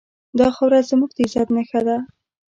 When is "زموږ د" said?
0.89-1.19